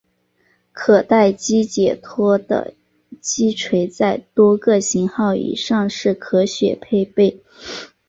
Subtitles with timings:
[0.71, 2.73] 可待击解脱的
[3.21, 7.43] 击锤在多个型号以上是可选配备。